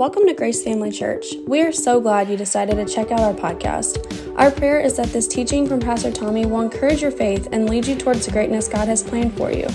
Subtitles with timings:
[0.00, 1.34] Welcome to Grace Family Church.
[1.46, 4.34] We are so glad you decided to check out our podcast.
[4.34, 7.86] Our prayer is that this teaching from Pastor Tommy will encourage your faith and lead
[7.86, 9.66] you towards the greatness God has planned for you.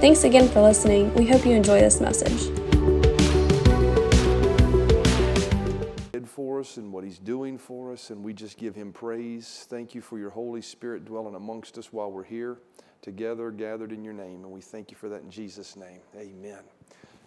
[0.00, 1.14] Thanks again for listening.
[1.14, 2.48] We hope you enjoy this message.
[6.26, 9.64] For us and what He's doing for us, and we just give Him praise.
[9.70, 12.58] Thank you for your Holy Spirit dwelling amongst us while we're here
[13.00, 16.00] together, gathered in your name, and we thank you for that in Jesus' name.
[16.16, 16.64] Amen.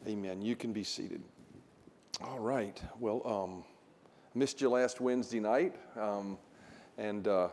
[0.06, 0.42] Amen.
[0.42, 1.24] You can be seated.
[2.24, 2.80] All right.
[3.00, 3.64] Well, um,
[4.36, 6.38] missed you last Wednesday night, um,
[7.00, 7.50] and uh,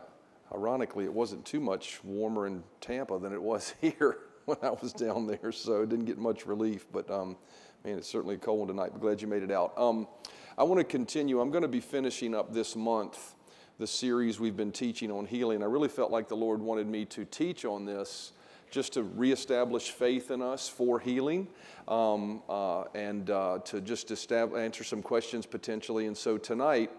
[0.53, 4.93] ironically, it wasn't too much warmer in Tampa than it was here when I was
[4.93, 6.85] down there, so it didn't get much relief.
[6.91, 7.35] But um,
[7.83, 8.91] man, it's certainly a cold tonight.
[8.93, 9.73] But glad you made it out.
[9.75, 10.07] Um,
[10.55, 11.41] I want to continue.
[11.41, 13.35] I'm going to be finishing up this month
[13.79, 15.63] the series we've been teaching on healing.
[15.63, 18.33] I really felt like the Lord wanted me to teach on this
[18.69, 21.47] just to reestablish faith in us for healing
[21.87, 26.07] um, uh, and uh, to just answer some questions potentially.
[26.07, 26.91] And so tonight,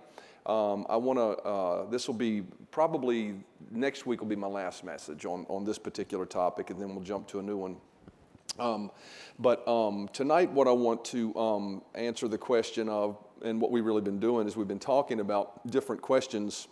[0.47, 3.35] um, I want to, uh, this will be probably
[3.71, 7.05] next week will be my last message on, on this particular topic, and then we'll
[7.05, 7.77] jump to a new one.
[8.59, 8.91] Um,
[9.39, 13.85] but um, tonight, what I want to um, answer the question of, and what we've
[13.85, 16.69] really been doing is we've been talking about different questions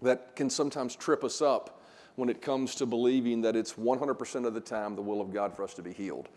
[0.00, 1.81] that can sometimes trip us up
[2.16, 5.54] when it comes to believing that it's 100% of the time the will of God
[5.54, 6.28] for us to be healed.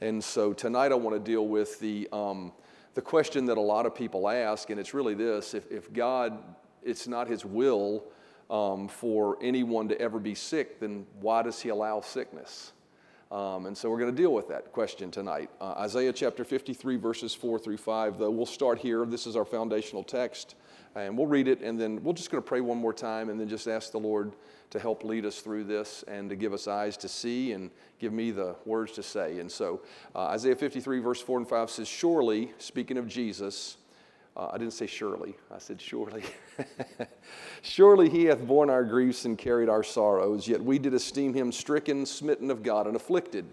[0.00, 2.52] And so tonight I want to deal with the, um,
[2.94, 6.38] the question that a lot of people ask, and it's really this if, if God,
[6.82, 8.04] it's not His will
[8.50, 12.72] um, for anyone to ever be sick, then why does He allow sickness?
[13.32, 15.50] Um, and so we're going to deal with that question tonight.
[15.60, 18.18] Uh, Isaiah chapter 53, verses 4 through 5.
[18.18, 19.04] Though we'll start here.
[19.06, 20.54] This is our foundational text.
[20.96, 23.38] And we'll read it, and then we're just going to pray one more time and
[23.38, 24.32] then just ask the Lord
[24.70, 28.12] to help lead us through this and to give us eyes to see and give
[28.12, 29.38] me the words to say.
[29.38, 29.82] And so
[30.14, 33.76] uh, Isaiah 53, verse 4 and 5 says, Surely, speaking of Jesus,
[34.36, 36.24] uh, I didn't say surely, I said surely.
[37.62, 41.52] surely he hath borne our griefs and carried our sorrows, yet we did esteem him
[41.52, 43.44] stricken, smitten of God, and afflicted.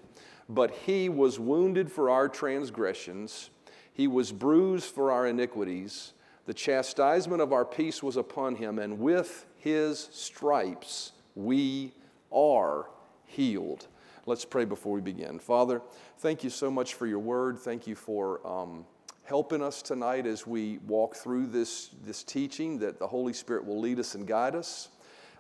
[0.50, 3.52] But he was wounded for our transgressions,
[3.94, 6.14] he was bruised for our iniquities.
[6.52, 11.94] The chastisement of our peace was upon him, and with his stripes we
[12.30, 12.90] are
[13.24, 13.88] healed.
[14.26, 15.40] Let's pray before we begin.
[15.40, 15.82] Father,
[16.18, 17.58] thank you so much for your word.
[17.58, 18.86] Thank you for um,
[19.24, 23.80] helping us tonight as we walk through this, this teaching, that the Holy Spirit will
[23.80, 24.90] lead us and guide us.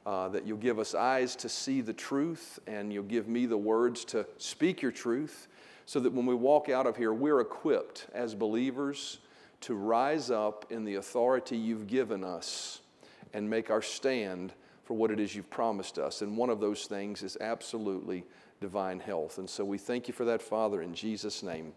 [0.05, 3.57] Uh, that you'll give us eyes to see the truth and you'll give me the
[3.57, 5.49] words to speak your truth
[5.85, 9.19] so that when we walk out of here, we're equipped as believers
[9.61, 12.81] to rise up in the authority you've given us
[13.33, 16.21] and make our stand for what it is you've promised us.
[16.21, 18.25] And one of those things is absolutely
[18.59, 19.37] divine health.
[19.37, 21.73] And so we thank you for that, Father, in Jesus' name.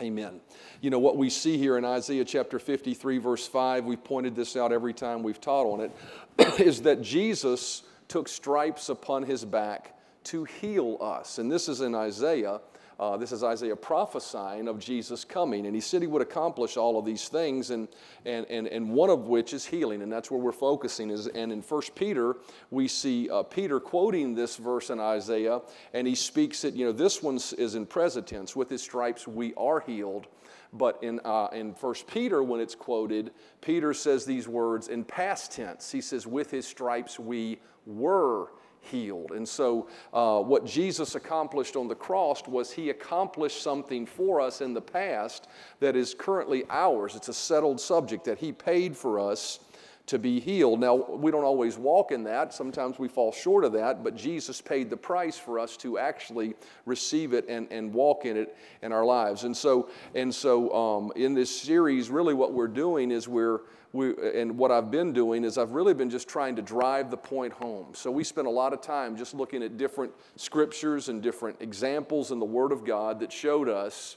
[0.00, 0.40] Amen.
[0.80, 4.56] You know, what we see here in Isaiah chapter 53, verse 5, we've pointed this
[4.56, 9.96] out every time we've taught on it, is that Jesus took stripes upon his back
[10.24, 11.38] to heal us.
[11.38, 12.60] And this is in Isaiah
[13.02, 16.96] uh, this is Isaiah prophesying of Jesus coming, and he said he would accomplish all
[16.96, 17.88] of these things, and,
[18.24, 21.10] and, and, and one of which is healing, and that's where we're focusing.
[21.10, 22.36] Is, and in 1 Peter,
[22.70, 25.62] we see uh, Peter quoting this verse in Isaiah,
[25.92, 29.26] and he speaks it, you know, this one is in present tense, with his stripes
[29.26, 30.28] we are healed.
[30.72, 35.50] But in, uh, in 1 Peter, when it's quoted, Peter says these words in past
[35.50, 35.90] tense.
[35.90, 38.52] He says, With his stripes we were
[38.82, 39.32] healed.
[39.32, 44.60] And so, uh, what Jesus accomplished on the cross was he accomplished something for us
[44.60, 45.48] in the past
[45.80, 47.14] that is currently ours.
[47.14, 49.60] It's a settled subject that he paid for us
[50.06, 50.80] to be healed.
[50.80, 52.52] Now, we don't always walk in that.
[52.52, 56.54] Sometimes we fall short of that, but Jesus paid the price for us to actually
[56.86, 59.44] receive it and, and walk in it in our lives.
[59.44, 63.60] And so, and so um, in this series, really what we're doing is we're
[63.92, 67.16] we, and what I've been doing is I've really been just trying to drive the
[67.16, 67.88] point home.
[67.92, 72.30] So we spent a lot of time just looking at different scriptures and different examples
[72.30, 74.16] in the Word of God that showed us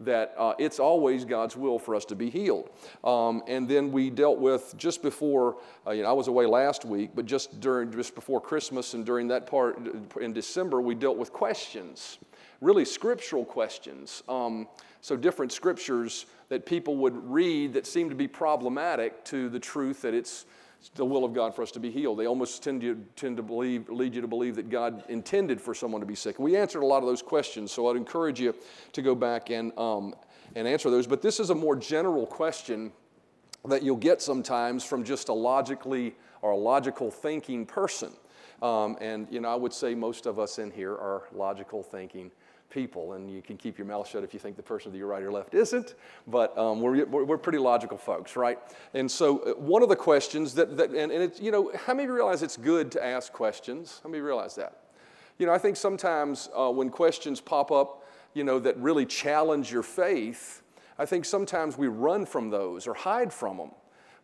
[0.00, 2.68] that uh, it's always God's will for us to be healed.
[3.02, 5.56] Um, and then we dealt with just before,
[5.86, 9.06] uh, you know, I was away last week, but just during just before Christmas and
[9.06, 9.78] during that part
[10.20, 12.18] in December, we dealt with questions,
[12.60, 14.22] really scriptural questions.
[14.28, 14.68] Um,
[15.00, 20.02] so different scriptures that people would read that seem to be problematic to the truth
[20.02, 20.46] that it's
[20.94, 22.18] the will of God for us to be healed.
[22.18, 25.74] They almost tend to, tend to believe, lead you to believe that God intended for
[25.74, 26.38] someone to be sick.
[26.38, 28.54] We answered a lot of those questions, so I'd encourage you
[28.92, 30.14] to go back and, um,
[30.54, 31.06] and answer those.
[31.06, 32.92] But this is a more general question
[33.64, 38.12] that you'll get sometimes from just a logically or a logical thinking person.
[38.62, 42.30] Um, and, you know, I would say most of us in here are logical thinking
[42.70, 45.06] people, and you can keep your mouth shut if you think the person to your
[45.06, 45.94] right or left isn't,
[46.26, 48.58] but um, we're, we're pretty logical folks, right?
[48.94, 51.94] And so, uh, one of the questions that, that and, and it's, you know, how
[51.94, 54.00] many realize it's good to ask questions?
[54.02, 54.80] How many realize that?
[55.38, 59.70] You know, I think sometimes uh, when questions pop up, you know, that really challenge
[59.70, 60.62] your faith,
[60.98, 63.70] I think sometimes we run from those or hide from them.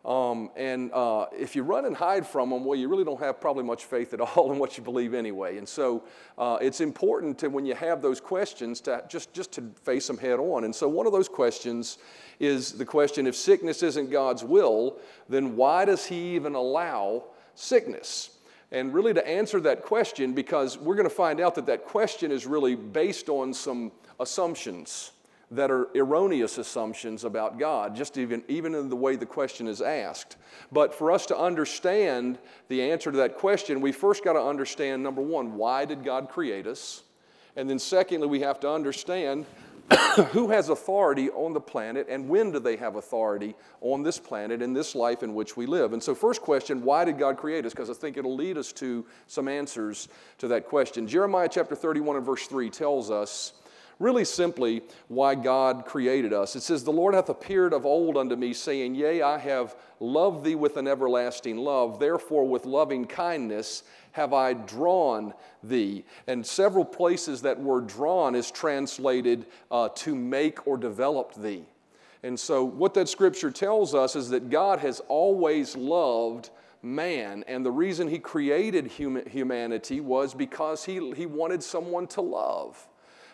[0.05, 3.39] Um, and uh, if you run and hide from them, well, you really don't have
[3.39, 5.57] probably much faith at all in what you believe anyway.
[5.57, 6.03] And so
[6.37, 10.17] uh, it's important to, when you have those questions, to just, just to face them
[10.17, 10.65] head on.
[10.65, 11.99] And so one of those questions
[12.39, 17.23] is the question if sickness isn't God's will, then why does He even allow
[17.55, 18.31] sickness?
[18.71, 22.31] And really to answer that question, because we're going to find out that that question
[22.31, 25.11] is really based on some assumptions
[25.55, 29.81] that are erroneous assumptions about God, just even, even in the way the question is
[29.81, 30.37] asked.
[30.71, 32.39] But for us to understand
[32.69, 36.29] the answer to that question, we first got to understand number one, why did God
[36.29, 37.03] create us?
[37.55, 39.45] And then secondly, we have to understand
[40.31, 44.61] who has authority on the planet and when do they have authority on this planet
[44.61, 45.93] in this life in which we live?
[45.93, 47.73] And so, first question, why did God create us?
[47.73, 50.07] Because I think it'll lead us to some answers
[50.39, 51.07] to that question.
[51.07, 53.53] Jeremiah chapter 31 and verse 3 tells us
[54.03, 56.55] really simply why God created us.
[56.55, 60.43] It says, The Lord hath appeared of old unto me, saying, Yea, I have loved
[60.43, 61.99] thee with an everlasting love.
[61.99, 65.33] Therefore, with loving kindness have I drawn
[65.63, 66.03] thee.
[66.27, 71.63] And several places that word drawn is translated uh, to make or develop thee.
[72.21, 76.49] And so, what that scripture tells us is that God has always loved
[76.81, 77.43] man.
[77.47, 82.87] And the reason he created human, humanity was because he, he wanted someone to love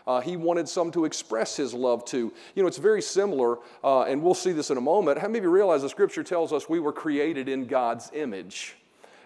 [0.09, 2.33] uh, he wanted some to express his love to.
[2.55, 5.19] You know, it's very similar, uh, and we'll see this in a moment.
[5.19, 8.75] How many of you realize the scripture tells us we were created in God's image?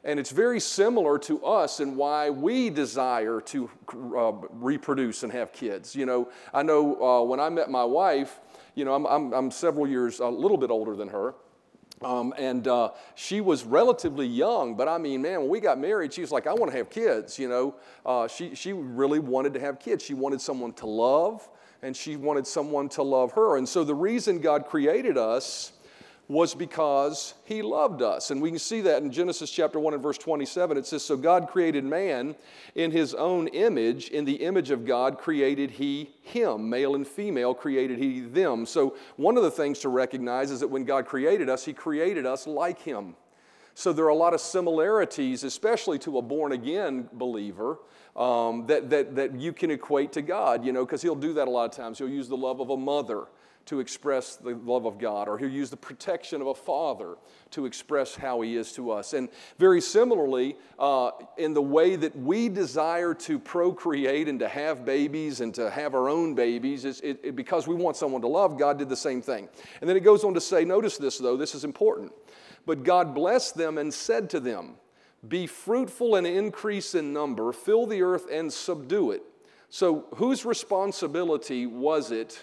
[0.03, 5.53] And it's very similar to us and why we desire to uh, reproduce and have
[5.53, 5.95] kids.
[5.95, 8.41] You know, I know uh, when I met my wife,
[8.75, 11.33] you know, I'm, I'm, I'm several years, a little bit older than her.
[12.05, 16.13] Um, and uh, she was relatively young, but I mean, man, when we got married,
[16.13, 17.75] she was like, I want to have kids, you know.
[18.05, 20.03] Uh, she, she really wanted to have kids.
[20.03, 21.47] She wanted someone to love,
[21.81, 23.57] and she wanted someone to love her.
[23.57, 25.72] And so the reason God created us
[26.33, 28.31] was because he loved us.
[28.31, 30.75] And we can see that in Genesis chapter 1 and verse 27.
[30.75, 32.35] It says, So God created man
[32.75, 34.09] in his own image.
[34.09, 36.69] In the image of God created he him.
[36.69, 38.65] Male and female created he them.
[38.65, 42.25] So one of the things to recognize is that when God created us, he created
[42.25, 43.15] us like him.
[43.75, 47.77] So there are a lot of similarities, especially to a born again believer,
[48.15, 51.47] um, that, that, that you can equate to God, you know, because he'll do that
[51.47, 51.97] a lot of times.
[51.97, 53.25] He'll use the love of a mother
[53.65, 57.15] to express the love of God, or he'll use the protection of a father
[57.51, 59.13] to express how he is to us.
[59.13, 64.85] And very similarly, uh, in the way that we desire to procreate and to have
[64.85, 68.57] babies and to have our own babies, it, it, because we want someone to love,
[68.57, 69.47] God did the same thing.
[69.79, 72.11] And then it goes on to say, notice this though, this is important.
[72.65, 74.75] But God blessed them and said to them,
[75.27, 79.23] Be fruitful and increase in number, fill the earth and subdue it.
[79.69, 82.41] So, whose responsibility was it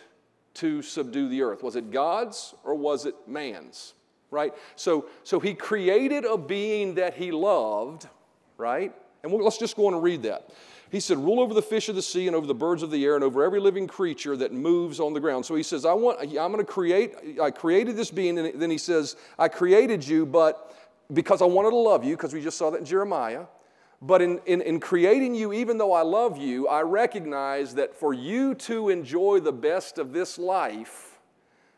[0.55, 1.63] to subdue the earth?
[1.63, 3.95] Was it God's or was it man's?
[4.31, 4.55] Right?
[4.77, 8.09] So, so he created a being that he loved,
[8.57, 8.95] right?
[9.23, 10.51] And we'll, let's just go on and read that.
[10.91, 13.05] He said, Rule over the fish of the sea and over the birds of the
[13.05, 15.47] air and over every living creature that moves on the ground.
[15.47, 18.39] So he says, I want, I'm going to create, I created this being.
[18.39, 20.75] And then he says, I created you, but
[21.13, 23.45] because I wanted to love you, because we just saw that in Jeremiah.
[24.03, 28.15] But in, in, in, creating you, even though I love you, I recognize that for
[28.15, 31.19] you to enjoy the best of this life,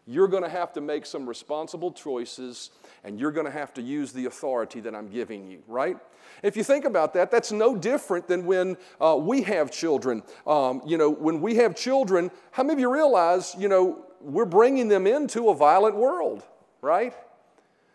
[0.07, 2.71] you're going to have to make some responsible choices
[3.05, 5.97] and you're going to have to use the authority that I'm giving you, right?
[6.45, 10.23] If you think about that, that's no different than when uh, we have children.
[10.47, 14.45] Um, you know, when we have children, how many of you realize, you know, we're
[14.45, 16.45] bringing them into a violent world,
[16.81, 17.14] right?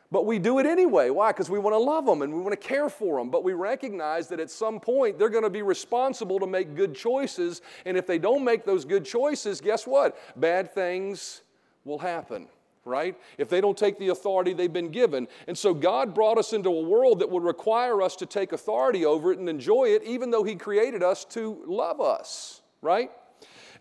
[0.10, 1.10] But we do it anyway.
[1.10, 1.32] Why?
[1.32, 3.30] Because we want to love them and we want to care for them.
[3.30, 6.96] But we recognize that at some point they're going to be responsible to make good
[6.96, 7.62] choices.
[7.86, 10.18] And if they don't make those good choices, guess what?
[10.40, 11.42] Bad things
[11.84, 12.48] will happen,
[12.86, 13.18] right?
[13.38, 15.28] If they don't take the authority they've been given.
[15.46, 19.06] And so God brought us into a world that would require us to take authority
[19.06, 23.12] over it and enjoy it, even though He created us to love us, right?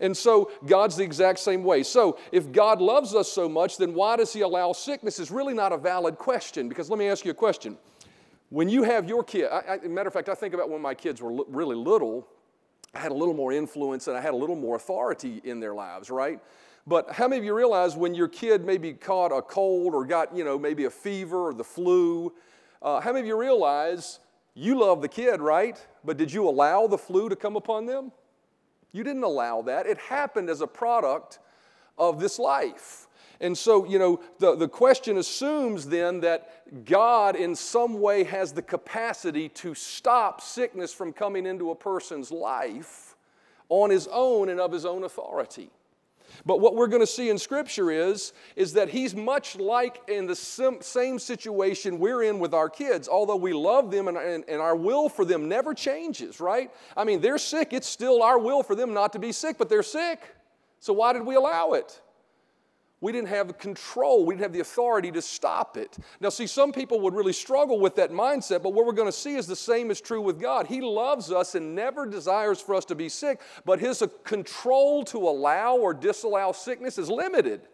[0.00, 1.82] And so God's the exact same way.
[1.82, 5.18] So if God loves us so much, then why does He allow sickness?
[5.18, 7.76] Is really not a valid question because let me ask you a question.
[8.50, 10.94] When you have your kid, I, I, matter of fact, I think about when my
[10.94, 12.28] kids were really little,
[12.94, 15.74] I had a little more influence and I had a little more authority in their
[15.74, 16.40] lives, right?
[16.86, 20.36] But how many of you realize when your kid maybe caught a cold or got,
[20.36, 22.32] you know, maybe a fever or the flu?
[22.80, 24.20] Uh, how many of you realize
[24.54, 25.84] you love the kid, right?
[26.04, 28.12] But did you allow the flu to come upon them?
[28.92, 29.86] You didn't allow that.
[29.86, 31.38] It happened as a product
[31.98, 33.06] of this life.
[33.40, 38.52] And so, you know, the, the question assumes then that God in some way has
[38.52, 43.14] the capacity to stop sickness from coming into a person's life
[43.68, 45.70] on his own and of his own authority.
[46.44, 50.26] But what we're going to see in Scripture is, is that he's much like in
[50.26, 54.60] the same situation we're in with our kids, although we love them and, and, and,
[54.60, 56.70] our will for them never changes, right?
[56.96, 59.68] I mean, they're sick, it's still our will for them not to be sick, but
[59.68, 60.20] they're sick.
[60.80, 62.00] So why did we allow it?
[63.00, 64.24] We didn't have control.
[64.24, 65.98] We didn't have the authority to stop it.
[66.20, 69.12] Now, see, some people would really struggle with that mindset, but what we're going to
[69.12, 70.66] see is the same is true with God.
[70.66, 75.18] He loves us and never desires for us to be sick, but His control to
[75.18, 77.68] allow or disallow sickness is limited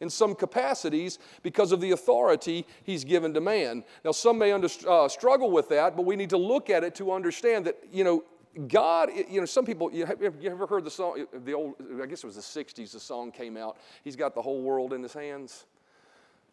[0.00, 3.84] in some capacities because of the authority he's given to man.
[4.04, 6.94] Now, some may under, uh, struggle with that, but we need to look at it
[6.96, 8.24] to understand that, you know,
[8.68, 12.06] God, you know, some people, you, have, you ever heard the song, the old, I
[12.06, 15.02] guess it was the 60s, the song came out, He's got the whole world in
[15.02, 15.66] His hands?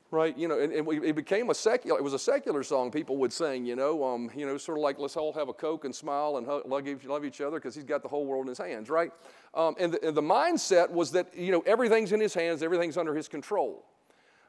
[0.10, 1.98] Right, you know, and, and it became a secular.
[1.98, 3.66] It was a secular song people would sing.
[3.66, 6.36] You know, um, you know, sort of like let's all have a coke and smile
[6.36, 9.14] and hug, love each other because he's got the whole world in his hands, right?
[9.54, 12.98] Um, and, the, and the mindset was that you know everything's in his hands, everything's
[12.98, 13.86] under his control.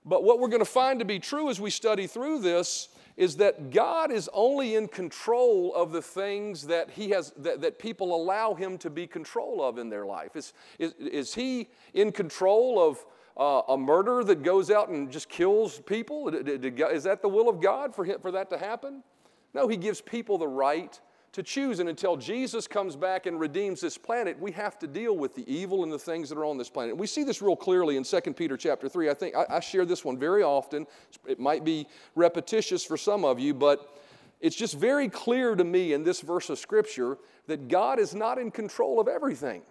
[0.05, 3.37] But what we're going to find to be true as we study through this is
[3.37, 8.15] that God is only in control of the things that he has that, that people
[8.15, 10.37] allow him to be control of in their life.
[10.37, 13.05] Is, is, is he in control of
[13.37, 16.29] uh, a murder that goes out and just kills people?
[16.29, 19.03] Is that the will of God for, him, for that to happen?
[19.55, 20.99] No, he gives people the right
[21.33, 21.81] to choose.
[21.81, 25.51] And until Jesus comes back and redeems this planet, we have to deal with the
[25.53, 26.97] evil and the things that are on this planet.
[26.97, 29.11] We see this real clearly in 2 Peter chapter 3.
[29.11, 30.87] I think I, I share this one very often.
[31.27, 33.99] It might be repetitious for some of you, but
[34.41, 38.39] it's just very clear to me in this verse of Scripture that God is not
[38.39, 39.63] in control of everything.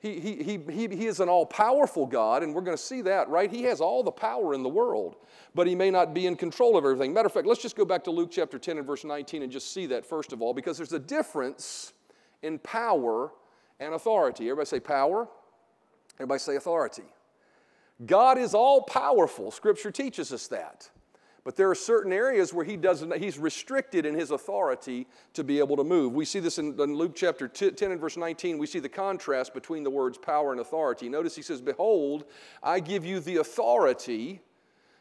[0.00, 3.28] He, he, he, he, is an all powerful God, and we're going to see that,
[3.28, 3.50] right?
[3.50, 5.16] He has all the power in the world,
[5.54, 7.12] but he may not be in control of everything.
[7.12, 9.52] Matter of fact, let's just go back to Luke chapter 10 and verse 19 and
[9.52, 11.92] just see that first of all, because there's a difference
[12.42, 13.30] in power
[13.78, 14.44] and authority.
[14.44, 15.28] Everybody say power,
[16.16, 17.04] everybody say authority.
[18.06, 19.50] God is all powerful.
[19.50, 20.88] Scripture teaches us that.
[21.42, 25.58] But there are certain areas where he doesn't, he's restricted in his authority to be
[25.58, 26.12] able to move.
[26.12, 28.58] We see this in, in, Luke chapter 10 and verse 19.
[28.58, 31.08] We see the contrast between the words power and authority.
[31.08, 32.24] Notice he says, Behold,
[32.62, 34.40] I give you the authority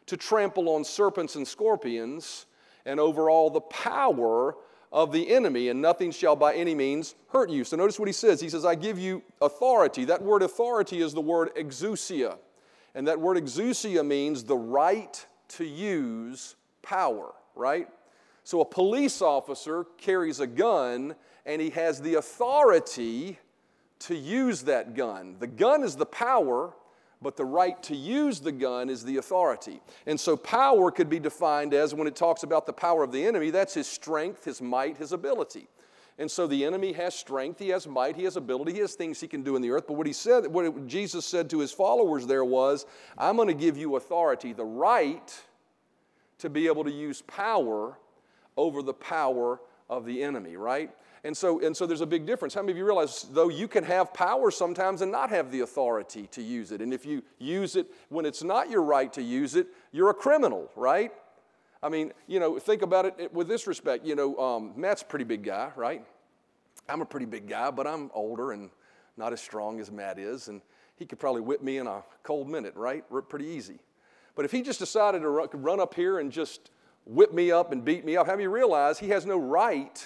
[0.06, 2.46] to trample on serpents and scorpions
[2.86, 4.56] and over all the power
[4.92, 7.64] of the enemy, and nothing shall by any means hurt you.
[7.64, 8.42] So notice what he says.
[8.42, 10.06] He says, I give you authority.
[10.06, 12.38] That word authority is the word exousia.
[12.96, 17.88] And that word exousia means the right to use power, right?
[18.44, 21.16] So a police officer carries a gun
[21.46, 23.38] and he has the authority
[24.00, 25.36] to use that gun.
[25.40, 26.74] The gun is the power,
[27.22, 29.82] but the right to use the gun is the authority.
[30.06, 33.26] And so power could be defined as when it talks about the power of the
[33.26, 35.68] enemy, that's his strength, his might, his ability.
[36.20, 39.22] And so the enemy has strength, he has might, he has ability, he has things
[39.22, 39.86] he can do in the earth.
[39.88, 42.86] But what he said, what Jesus said to his followers there was,
[43.18, 45.42] I'm going to give you authority, the right
[46.40, 47.98] to be able to use power
[48.58, 50.92] over the power of the enemy, right?
[51.24, 52.54] And so, and so there's a big difference.
[52.54, 55.62] How many of you realize, though, you can have power sometimes and not have the
[55.62, 56.82] authority to use it?
[56.82, 60.14] And if you use it when it's not your right to use it, you're a
[60.14, 61.14] criminal, right?
[61.82, 64.06] I mean, you know, think about it with this respect.
[64.06, 66.06] You know, um, Matt's a pretty big guy, right?
[66.90, 68.70] I'm a pretty big guy, but I'm older and
[69.16, 70.62] not as strong as Matt is, and
[70.98, 73.04] he could probably whip me in a cold minute, right?
[73.30, 73.80] Pretty easy.
[74.36, 76.72] But if he just decided to run up here and just
[77.06, 80.06] whip me up and beat me up, have you realize he has no right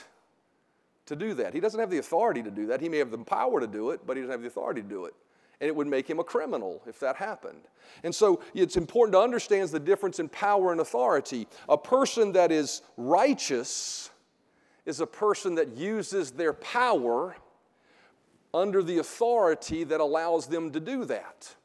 [1.07, 1.53] to do that?
[1.53, 2.81] He doesn't have the authority to do that.
[2.81, 4.87] He may have the power to do it, but he doesn't have the authority to
[4.87, 5.13] do it
[5.61, 7.61] and it would make him a criminal if that happened.
[8.03, 11.47] And so it's important to understand the difference in power and authority.
[11.69, 14.09] A person that is righteous
[14.85, 17.35] is a person that uses their power
[18.53, 21.55] under the authority that allows them to do that.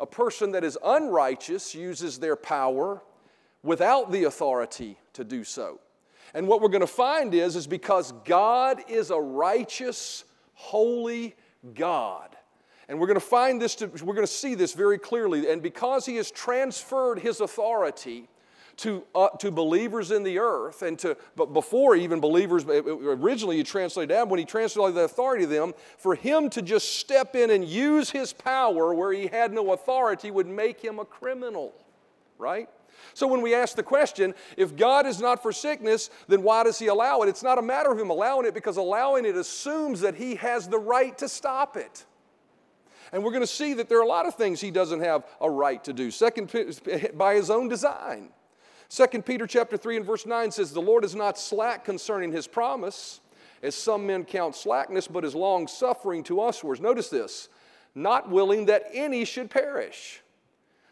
[0.00, 3.02] A person that is unrighteous uses their power
[3.62, 5.80] without the authority to do so.
[6.34, 11.34] And what we're going to find is is because God is a righteous, holy
[11.74, 12.36] God
[12.88, 15.50] and we're going to find this, to, we're going to see this very clearly.
[15.50, 18.28] And because he has transferred his authority
[18.78, 23.64] to, uh, to believers in the earth, and to, but before even believers, originally he
[23.64, 27.50] translated that, when he translated the authority to them, for him to just step in
[27.50, 31.74] and use his power where he had no authority would make him a criminal.
[32.38, 32.68] right?
[33.14, 36.78] So when we ask the question, if God is not for sickness, then why does
[36.78, 37.28] He allow it?
[37.28, 40.68] It's not a matter of Him allowing it because allowing it assumes that He has
[40.68, 42.04] the right to stop it.
[43.12, 45.24] And we're going to see that there are a lot of things He doesn't have
[45.40, 46.10] a right to do.
[46.10, 46.52] Second,
[47.14, 48.30] by His own design.
[48.90, 52.46] 2 Peter chapter 3 and verse 9 says, The Lord is not slack concerning his
[52.46, 53.20] promise,
[53.62, 56.80] as some men count slackness, but is long suffering to uswards.
[56.80, 57.48] Notice this,
[57.94, 60.22] not willing that any should perish.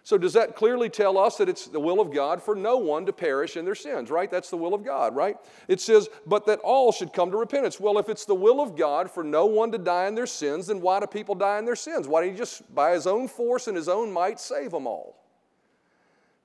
[0.06, 3.06] So, does that clearly tell us that it's the will of God for no one
[3.06, 4.30] to perish in their sins, right?
[4.30, 5.36] That's the will of God, right?
[5.66, 7.80] It says, but that all should come to repentance.
[7.80, 10.68] Well, if it's the will of God for no one to die in their sins,
[10.68, 12.06] then why do people die in their sins?
[12.06, 15.16] Why don't he just, by his own force and his own might, save them all?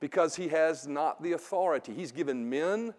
[0.01, 1.94] because he has not the authority.
[1.94, 2.94] He's given men,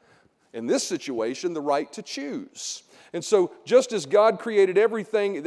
[0.55, 2.85] in this situation, the right to choose.
[3.13, 5.43] And so, just as God created everything,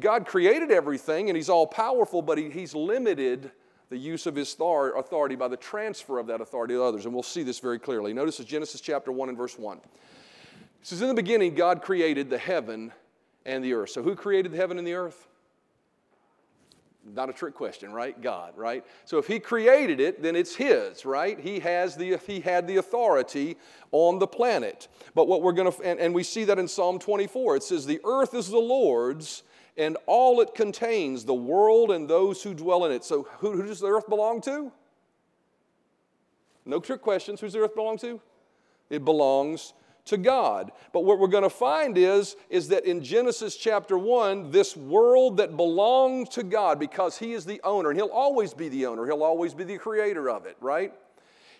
[0.00, 3.50] God created everything and He's all powerful, but he, He's limited
[3.90, 7.04] the use of His authority by the transfer of that authority to others.
[7.04, 8.12] And we'll see this very clearly.
[8.12, 9.78] Notice Genesis chapter 1 and verse 1.
[9.78, 9.82] It
[10.82, 12.92] says, In the beginning, God created the heaven
[13.44, 13.90] and the earth.
[13.90, 15.26] So, who created the heaven and the earth?
[17.14, 18.20] not a trick question, right?
[18.20, 18.84] God, right?
[19.04, 21.38] So if he created it, then it's his, right?
[21.38, 23.56] He has the he had the authority
[23.92, 24.88] on the planet.
[25.14, 27.56] But what we're to and, and we see that in Psalm 24.
[27.56, 29.42] It says the earth is the Lord's
[29.76, 33.04] and all it contains, the world and those who dwell in it.
[33.04, 34.72] So who, who does the earth belong to?
[36.66, 37.40] No trick questions.
[37.40, 38.20] Who's the earth belong to?
[38.90, 39.72] It belongs
[40.06, 40.72] to God.
[40.92, 45.36] But what we're going to find is, is that in Genesis chapter 1, this world
[45.38, 49.06] that belongs to God because He is the owner, and He'll always be the owner,
[49.06, 50.92] He'll always be the creator of it, right?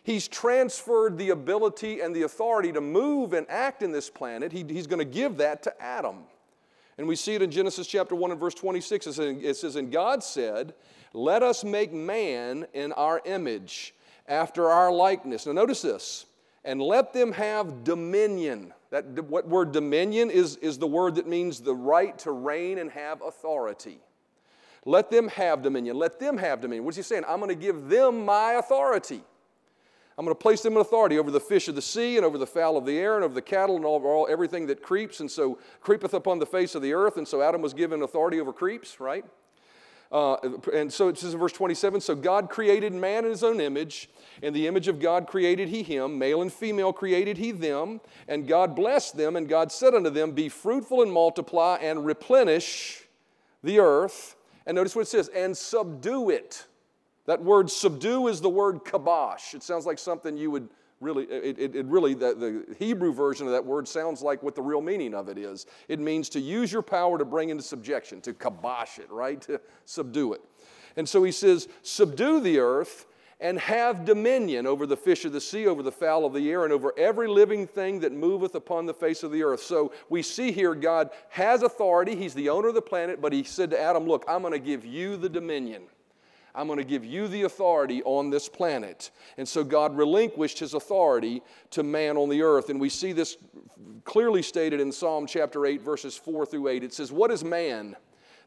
[0.03, 4.51] He's transferred the ability and the authority to move and act in this planet.
[4.51, 6.25] He, he's going to give that to Adam.
[7.01, 9.07] And we see it in Genesis chapter 1 and verse 26.
[9.07, 10.75] It says, it says, And God said,
[11.15, 13.95] Let us make man in our image,
[14.29, 15.47] after our likeness.
[15.47, 16.27] Now, notice this
[16.63, 18.75] and let them have dominion.
[18.91, 22.91] That what word dominion is, is the word that means the right to reign and
[22.91, 23.99] have authority.
[24.85, 25.97] Let them have dominion.
[25.97, 26.85] Let them have dominion.
[26.85, 27.25] What's he saying?
[27.27, 29.23] I'm going to give them my authority.
[30.19, 32.37] I'm going to place them in authority over the fish of the sea and over
[32.37, 35.21] the fowl of the air and over the cattle and all, all everything that creeps
[35.21, 37.17] and so creepeth upon the face of the earth.
[37.17, 39.25] And so Adam was given authority over creeps, right?
[40.13, 40.37] Uh,
[40.75, 44.11] and so it says in verse 27 So God created man in his own image.
[44.43, 46.19] In the image of God created he him.
[46.19, 48.01] Male and female created he them.
[48.27, 49.37] And God blessed them.
[49.37, 53.05] And God said unto them, Be fruitful and multiply and replenish
[53.63, 54.37] the earth.
[54.67, 56.67] And notice what it says, and subdue it.
[57.31, 59.55] That word subdue is the word kabosh.
[59.55, 63.47] It sounds like something you would really, it, it, it really, the, the, Hebrew version
[63.47, 65.67] of that word sounds like what the real meaning of it is.
[65.87, 69.41] It means to use your power to bring into subjection, to kibosh it, right?
[69.43, 70.41] To subdue it.
[70.97, 73.07] And so he says, subdue the earth
[73.39, 76.65] and have dominion over the fish of the sea, over the fowl of the air,
[76.65, 79.63] and over every living thing that moveth upon the face of the earth.
[79.63, 82.17] So we see here God has authority.
[82.17, 84.59] He's the owner of the planet, but he said to Adam, Look, I'm going to
[84.59, 85.85] give you the dominion.
[86.55, 89.11] I'm going to give you the authority on this planet.
[89.37, 92.71] And so God relinquished his authority to man on the earth.
[92.71, 93.37] And we see this
[94.05, 96.85] clearly stated in Psalm chapter 8, verses 4 through 8.
[96.85, 97.97] It says, What is man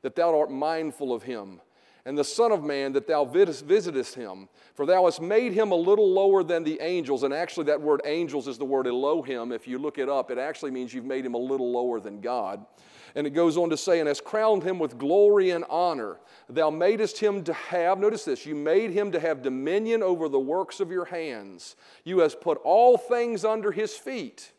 [0.02, 1.62] that thou art mindful of him?
[2.06, 4.50] And the Son of Man that thou visitest him.
[4.76, 7.24] For thou hast made him a little lower than the angels.
[7.24, 9.54] And actually, that word angels is the word Elohim.
[9.54, 12.20] If you look it up, it actually means you've made him a little lower than
[12.20, 12.66] God.
[13.16, 16.20] And it goes on to say, and has crowned him with glory and honor.
[16.50, 20.40] Thou madest him to have, notice this, you made him to have dominion over the
[20.40, 21.76] works of your hands.
[22.04, 24.52] You hast put all things under his feet.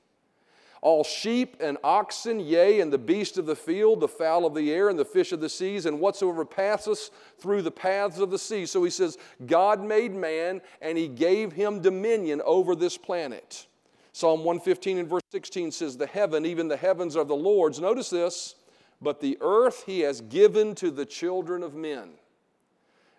[0.83, 4.71] All sheep and oxen, yea, and the beast of the field, the fowl of the
[4.71, 8.39] air, and the fish of the seas, and whatsoever passeth through the paths of the
[8.39, 8.67] sea.
[8.67, 13.67] So he says, God made man, and he gave him dominion over this planet.
[14.15, 17.81] Psalm 115 and verse 16 says, The heaven, even the heavens are the Lord's.
[17.81, 18.55] Notice this,
[19.03, 22.11] but the earth he has given to the children of men.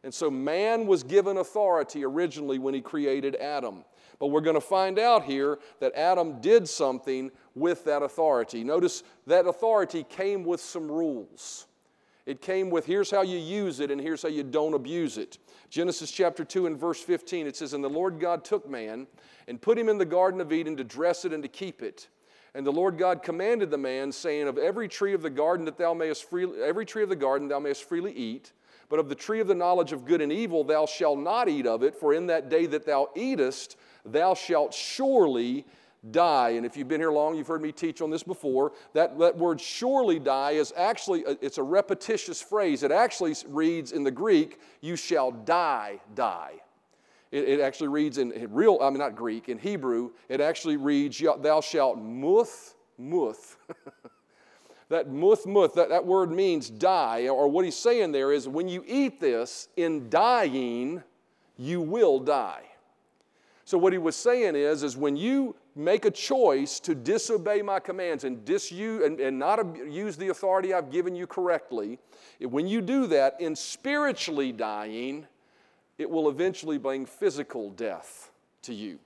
[0.06, 3.84] And so man was given authority originally when he created Adam.
[4.20, 8.64] But we're going to find out here that Adam did something with that authority.
[8.64, 11.68] Notice that authority came with some rules.
[12.26, 15.38] It came with here's how you use it and here's how you don't abuse it.
[15.70, 19.08] Genesis chapter 2 and verse 15, it says, And the Lord God took man
[19.48, 22.08] and put him in the Garden of Eden to dress it and to keep it.
[22.56, 25.78] And the Lord God commanded the man, saying, Of every tree of the garden that
[25.78, 28.54] thou mayest freely, every tree of the garden thou mayest freely eat,
[28.88, 31.68] but of the tree of the knowledge of good and evil thou shalt not eat
[31.68, 35.66] of it, for in that day that thou eatest, thou shalt surely
[36.12, 36.50] die.
[36.52, 38.74] And if you've been here long, you've heard me teach on this before.
[38.94, 42.84] That, that word surely die is actually, a, it's a repetitious phrase.
[42.84, 46.54] It actually reads in the Greek, you shall die, die.
[47.32, 51.20] it, it actually reads in real, I mean, not Greek, in Hebrew, it actually reads,
[51.20, 53.58] Thou shalt muth, muth.
[54.90, 57.28] that muth, muth, that, that word means die.
[57.28, 61.04] Or what he's saying there is when you eat this, in dying,
[61.58, 62.64] you will die.
[63.66, 67.80] So what he was saying is, is when you make a choice to disobey my
[67.80, 69.60] commands and disuse and, and not
[69.90, 72.00] use the authority I've given you correctly,
[72.40, 75.28] when you do that in spiritually dying,
[75.98, 78.32] it will eventually bring physical death
[78.64, 79.00] to you.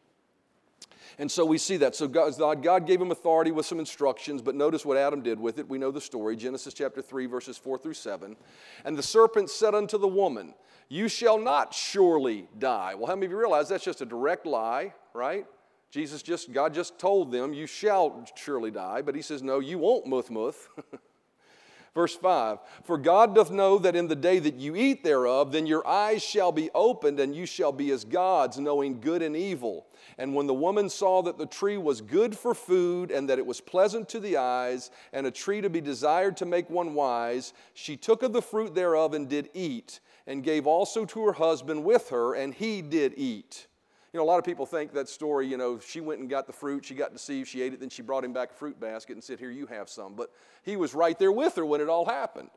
[1.18, 1.96] And so we see that.
[1.96, 5.60] So God, God gave him authority with some instructions, but notice what Adam did with
[5.60, 5.68] it.
[5.68, 8.38] We know the story Genesis chapter 3, verses 4 through 7.
[8.86, 10.54] And the serpent said unto the woman,
[10.88, 12.96] You shall not surely die.
[12.96, 15.46] Well, how many of you realize that's just a direct lie, right?
[15.92, 19.02] Jesus just, God just told them, You shall surely die.
[19.02, 20.68] But he says, No, you won't, muth muth.
[21.96, 25.66] Verse 5 For God doth know that in the day that you eat thereof, then
[25.66, 29.88] your eyes shall be opened, and you shall be as gods, knowing good and evil.
[30.18, 33.46] And when the woman saw that the tree was good for food, and that it
[33.46, 37.54] was pleasant to the eyes, and a tree to be desired to make one wise,
[37.74, 41.84] she took of the fruit thereof and did eat, and gave also to her husband
[41.84, 43.66] with her, and he did eat.
[44.12, 46.48] You know, a lot of people think that story, you know, she went and got
[46.48, 48.80] the fruit, she got deceived, she ate it, then she brought him back a fruit
[48.80, 50.16] basket and said, Here, you have some.
[50.16, 50.32] But
[50.64, 52.50] he was right there with her when it all happened.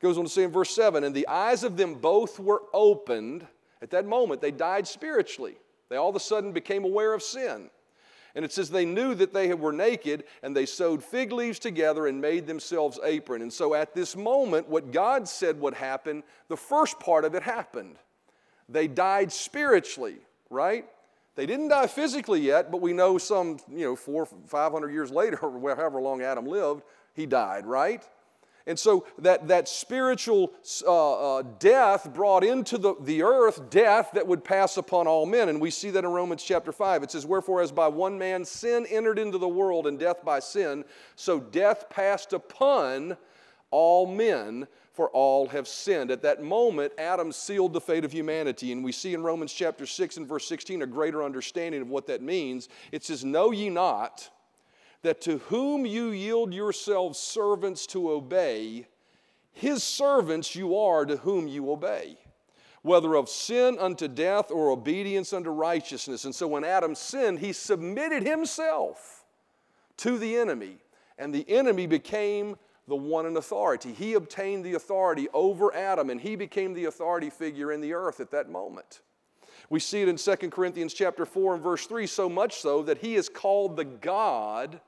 [0.00, 3.46] Goes on to say in verse 7 And the eyes of them both were opened.
[3.80, 5.56] At that moment, they died spiritually.
[5.88, 7.68] They all of a sudden became aware of sin.
[8.34, 12.06] And it says they knew that they were naked and they sewed fig leaves together
[12.06, 13.42] and made themselves apron.
[13.42, 17.42] And so at this moment, what God said would happen, the first part of it
[17.42, 17.96] happened.
[18.68, 20.20] They died spiritually
[20.52, 20.84] right?
[21.34, 25.36] They didn't die physically yet, but we know some, you know, four, 500 years later,
[25.42, 26.82] or however long Adam lived,
[27.14, 28.02] he died, right?
[28.66, 30.52] And so that, that spiritual
[30.86, 35.48] uh, uh, death brought into the, the earth death that would pass upon all men.
[35.48, 37.02] And we see that in Romans chapter 5.
[37.02, 40.38] It says, Wherefore, as by one man sin entered into the world, and death by
[40.38, 40.84] sin,
[41.16, 43.16] so death passed upon
[43.72, 46.10] all men for all have sinned.
[46.10, 48.72] At that moment, Adam sealed the fate of humanity.
[48.72, 52.06] And we see in Romans chapter 6 and verse 16 a greater understanding of what
[52.08, 52.68] that means.
[52.92, 54.28] It says, Know ye not
[55.02, 58.86] that to whom you yield yourselves servants to obey,
[59.52, 62.16] his servants you are to whom you obey,
[62.82, 66.24] whether of sin unto death or obedience unto righteousness.
[66.24, 69.24] And so when Adam sinned, he submitted himself
[69.98, 70.78] to the enemy,
[71.18, 72.56] and the enemy became
[72.88, 73.92] the one in authority.
[73.92, 78.20] He obtained the authority over Adam, and he became the authority figure in the earth
[78.20, 79.00] at that moment.
[79.70, 82.98] We see it in 2 Corinthians chapter 4 and verse 3, so much so that
[82.98, 84.80] he is called the God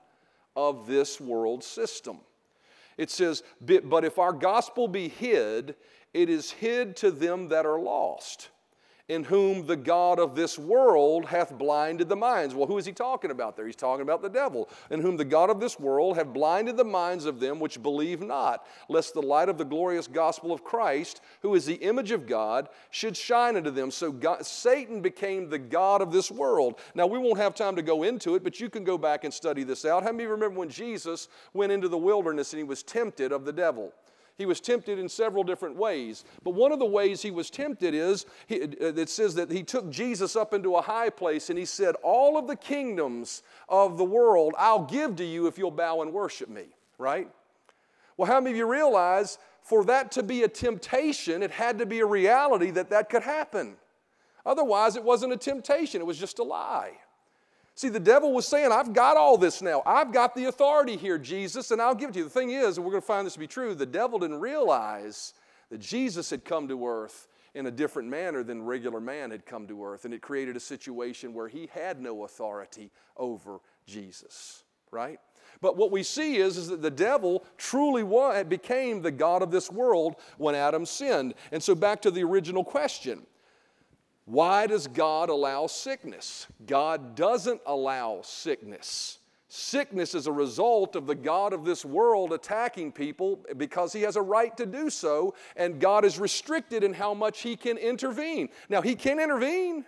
[0.56, 2.18] of this world system.
[2.96, 5.74] It says, But if our gospel be hid,
[6.12, 8.50] it is hid to them that are lost
[9.08, 12.54] in whom the God of this world hath blinded the minds.
[12.54, 13.66] Well, who is he talking about there?
[13.66, 16.84] He's talking about the devil, in whom the God of this world hath blinded the
[16.84, 21.20] minds of them which believe not, lest the light of the glorious gospel of Christ,
[21.42, 23.90] who is the image of God, should shine unto them.
[23.90, 26.78] So God, Satan became the God of this world.
[26.94, 29.34] Now, we won't have time to go into it, but you can go back and
[29.34, 30.02] study this out.
[30.02, 33.52] How many remember when Jesus went into the wilderness and he was tempted of the
[33.52, 33.92] devil?
[34.36, 36.24] He was tempted in several different ways.
[36.42, 38.66] But one of the ways he was tempted is he, uh,
[38.96, 42.36] it says that he took Jesus up into a high place and he said, All
[42.36, 46.48] of the kingdoms of the world I'll give to you if you'll bow and worship
[46.48, 46.66] me,
[46.98, 47.28] right?
[48.16, 51.86] Well, how many of you realize for that to be a temptation, it had to
[51.86, 53.76] be a reality that that could happen?
[54.44, 56.92] Otherwise, it wasn't a temptation, it was just a lie.
[57.76, 59.82] See, the devil was saying, I've got all this now.
[59.84, 62.24] I've got the authority here, Jesus, and I'll give it to you.
[62.24, 64.40] The thing is, and we're going to find this to be true, the devil didn't
[64.40, 65.34] realize
[65.70, 69.66] that Jesus had come to earth in a different manner than regular man had come
[69.66, 70.04] to earth.
[70.04, 75.18] And it created a situation where he had no authority over Jesus, right?
[75.60, 79.50] But what we see is, is that the devil truly was, became the God of
[79.50, 81.34] this world when Adam sinned.
[81.50, 83.26] And so back to the original question
[84.24, 86.46] why does God allow sickness?
[86.66, 89.18] God doesn't allow sickness.
[89.48, 94.16] Sickness is a result of the God of this world attacking people because he has
[94.16, 98.48] a right to do so, and God is restricted in how much he can intervene.
[98.68, 99.84] Now, he can intervene,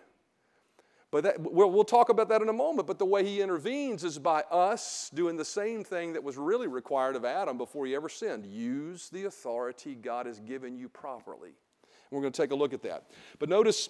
[1.10, 2.86] but that, we'll, we'll talk about that in a moment.
[2.86, 6.68] But the way he intervenes is by us doing the same thing that was really
[6.68, 11.48] required of Adam before he ever sinned use the authority God has given you properly.
[11.48, 13.10] And we're going to take a look at that.
[13.38, 13.88] But notice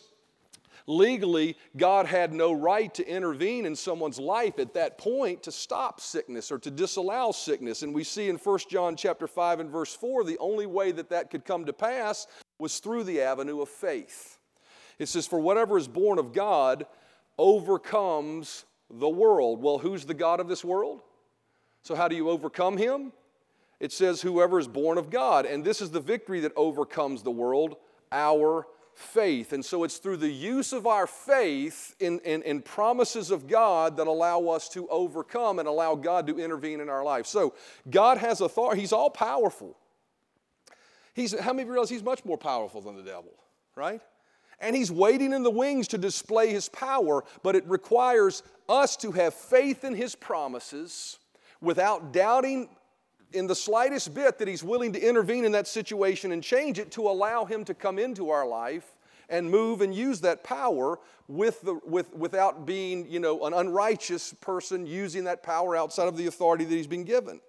[0.87, 6.01] Legally, God had no right to intervene in someone's life at that point to stop
[6.01, 7.83] sickness or to disallow sickness.
[7.83, 11.11] And we see in 1 John chapter 5 and verse 4, the only way that
[11.11, 14.39] that could come to pass was through the avenue of faith.
[14.99, 16.87] It says, For whatever is born of God
[17.37, 19.61] overcomes the world.
[19.61, 21.01] Well, who's the God of this world?
[21.83, 23.13] So, how do you overcome him?
[23.81, 25.47] It says, Whoever is born of God.
[25.47, 27.77] And this is the victory that overcomes the world,
[28.13, 28.67] our
[28.97, 29.53] faith.
[29.53, 33.99] And so it's through the use of our faith in, in, in, promises of God
[33.99, 37.27] that allow us to overcome and allow God to intervene in our life.
[37.27, 37.55] So
[37.91, 39.77] God has authority, He's all powerful.
[41.15, 43.33] He's, how many of you realize He's much more powerful than the devil,
[43.75, 44.01] right?
[44.61, 49.13] And He's waiting in the wings to display His power, but it requires us to
[49.13, 51.19] have faith in His promises
[51.61, 52.71] without doubting
[53.33, 56.91] in the slightest bit that He's willing to intervene in that situation and change it
[56.93, 58.97] to allow Him to come into our life
[59.29, 64.33] and move and use that power with the, with, without being you know, an unrighteous
[64.35, 67.41] person using that power outside of the authority that He's been given.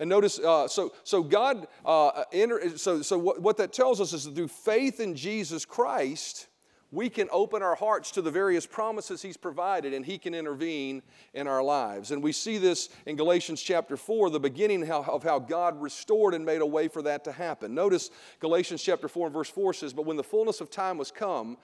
[0.00, 4.12] And notice, uh, so, so God, uh, enter, so, so what, what that tells us
[4.12, 6.48] is that through faith in Jesus Christ,
[6.92, 11.02] we can open our hearts to the various promises He's provided and He can intervene
[11.32, 12.10] in our lives.
[12.10, 16.44] And we see this in Galatians chapter 4, the beginning of how God restored and
[16.44, 17.74] made a way for that to happen.
[17.74, 21.10] Notice Galatians chapter 4 and verse 4 says, But when the fullness of time was
[21.10, 21.56] come,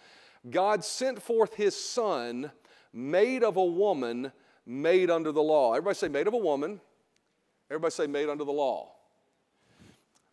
[0.49, 2.51] God sent forth His Son,
[2.95, 4.33] made of a woman,
[4.65, 5.75] made under the law.
[5.75, 6.81] Everybody say, made of a woman.
[7.71, 8.93] Everybody say, made under the law.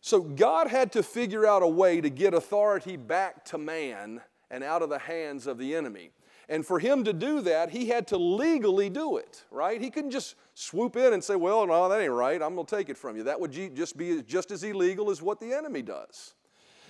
[0.00, 4.62] So God had to figure out a way to get authority back to man and
[4.62, 6.10] out of the hands of the enemy.
[6.48, 9.80] And for him to do that, he had to legally do it, right?
[9.80, 12.40] He couldn't just swoop in and say, Well, no, that ain't right.
[12.40, 13.24] I'm going to take it from you.
[13.24, 16.34] That would just be just as illegal as what the enemy does.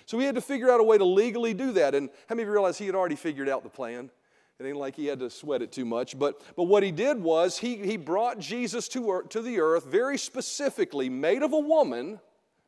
[0.04, 1.94] So he had to figure out a way to legally do that.
[1.94, 4.10] And how many of you realize he had already figured out the plan?
[4.58, 6.18] It ain't like he had to sweat it too much.
[6.18, 10.16] But, but what he did was he, he brought Jesus to, to the earth very
[10.16, 12.20] specifically, made of a woman.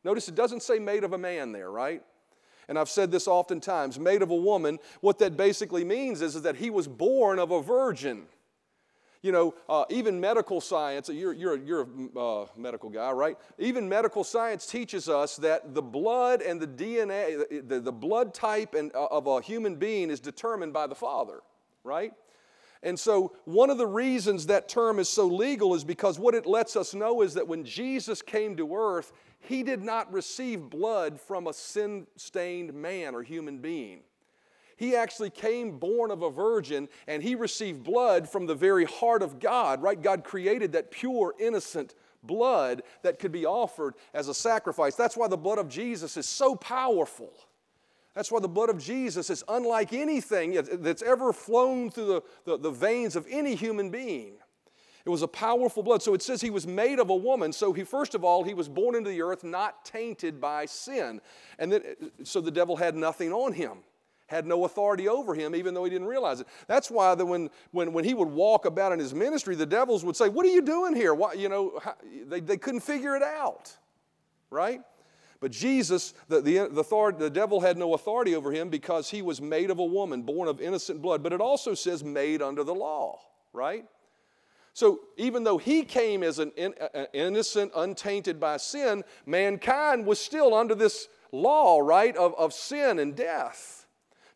[0.03, 2.03] Notice it doesn't say made of a man there, right?
[2.69, 6.43] And I've said this oftentimes, made of a woman, what that basically means is, is
[6.43, 8.27] that he was born of a virgin.
[9.23, 13.37] You know, uh, even medical science, you're, you're, you're a uh, medical guy, right?
[13.57, 18.75] Even medical science teaches us that the blood and the DNA, the, the blood type
[18.75, 21.41] and, uh, of a human being is determined by the father,
[21.83, 22.13] right?
[22.81, 26.45] And so, one of the reasons that term is so legal is because what it
[26.45, 29.11] lets us know is that when Jesus came to earth,
[29.41, 34.01] he did not receive blood from a sin stained man or human being.
[34.77, 39.21] He actually came born of a virgin and he received blood from the very heart
[39.21, 40.01] of God, right?
[40.01, 44.95] God created that pure, innocent blood that could be offered as a sacrifice.
[44.95, 47.33] That's why the blood of Jesus is so powerful.
[48.15, 52.57] That's why the blood of Jesus is unlike anything that's ever flown through the, the,
[52.57, 54.33] the, veins of any human being.
[55.05, 56.01] It was a powerful blood.
[56.01, 57.53] So it says he was made of a woman.
[57.53, 61.21] So he, first of all, he was born into the earth not tainted by sin.
[61.57, 61.81] And then,
[62.23, 63.77] so the devil had nothing on him,
[64.27, 66.47] had no authority over him, even though he didn't realize it.
[66.67, 70.15] That's why when, when, when he would walk about in his ministry, the devils would
[70.15, 71.13] say, What are you doing here?
[71.13, 71.79] Why, you know,
[72.27, 73.75] they, they couldn't figure it out,
[74.49, 74.81] right?
[75.39, 79.21] But Jesus, the, the, the, authority, the devil had no authority over him because he
[79.21, 81.23] was made of a woman, born of innocent blood.
[81.23, 83.19] But it also says made under the law,
[83.53, 83.85] right?
[84.73, 86.73] So even though he came as an in,
[87.13, 93.15] innocent, untainted by sin, mankind was still under this law, right, of, of sin and
[93.15, 93.78] death.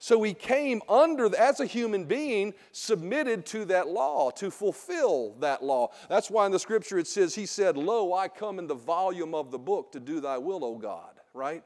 [0.03, 5.63] So he came under, as a human being, submitted to that law, to fulfill that
[5.63, 5.91] law.
[6.09, 9.33] That's why in the scripture it says, He said, Lo, I come in the volume
[9.33, 11.63] of the book to do thy will, O God, right?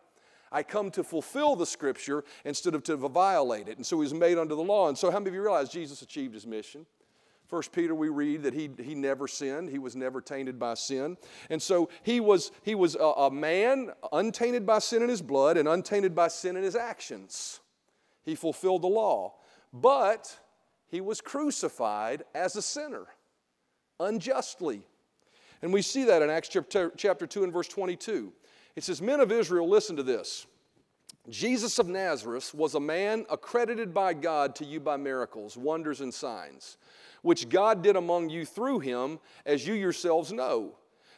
[0.51, 3.77] I come to fulfill the scripture instead of to violate it.
[3.77, 4.87] And so he was made under the law.
[4.87, 6.85] And so, how many of you realize Jesus achieved his mission?
[7.47, 9.71] First Peter, we read that he, he never sinned.
[9.71, 11.17] He was never tainted by sin.
[11.49, 15.57] And so he was, he was a, a man untainted by sin in his blood
[15.57, 17.61] and untainted by sin in his actions.
[18.27, 19.35] He fulfilled the law.
[19.71, 20.37] But
[20.89, 23.07] he was crucified as a sinner,
[24.01, 24.85] unjustly.
[25.61, 28.33] And we see that in Acts chapter 2 and verse 22.
[28.75, 30.45] It says, Men of Israel, listen to this.
[31.29, 36.13] Jesus of Nazareth was a man accredited by God to you by miracles, wonders, and
[36.13, 36.75] signs,
[37.21, 40.75] which God did among you through him, as you yourselves know.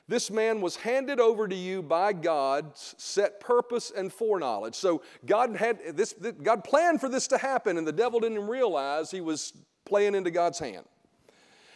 [0.10, 4.74] This man was handed over to you by God's set purpose and foreknowledge.
[4.74, 9.12] So God had this, God planned for this to happen, and the devil didn't realize
[9.12, 9.54] he was
[9.86, 10.86] playing into God's hand.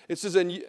[0.09, 0.63] It says, and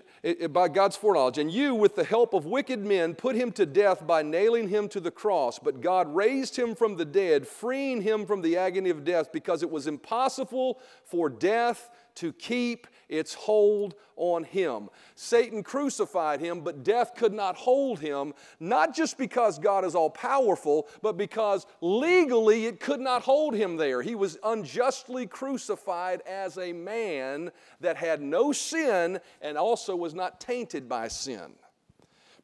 [0.51, 4.07] by God's foreknowledge, and you, with the help of wicked men, put him to death
[4.07, 5.59] by nailing him to the cross.
[5.59, 9.63] But God raised him from the dead, freeing him from the agony of death, because
[9.63, 14.89] it was impossible for death to keep its hold on him.
[15.15, 20.11] Satan crucified him, but death could not hold him, not just because God is all
[20.11, 24.03] powerful, but because legally it could not hold him there.
[24.03, 27.51] He was unjustly crucified as a man
[27.81, 31.55] that had no sin and also was not tainted by sin.